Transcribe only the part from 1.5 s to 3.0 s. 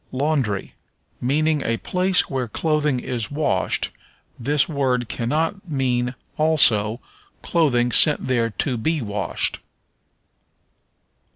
a place where clothing